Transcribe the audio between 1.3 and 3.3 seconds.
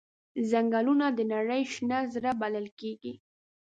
نړۍ شنه زړه بلل کېږي.